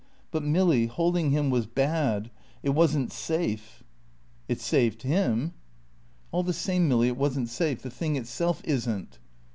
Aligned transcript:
But 0.31 0.41
Milly, 0.41 0.87
holding 0.87 1.29
him 1.29 1.51
was 1.51 1.67
bad; 1.67 2.31
it 2.63 2.71
wasn't 2.71 3.11
safe." 3.11 3.83
"It 4.47 4.59
saved 4.59 5.03
him." 5.03 5.53
"All 6.31 6.41
the 6.41 6.53
same, 6.53 6.87
Milly, 6.89 7.07
it 7.09 7.17
wasn't 7.17 7.49
safe. 7.49 7.83
The 7.83 7.91
thing 7.91 8.15
itself 8.15 8.61
isn't." 8.65 9.19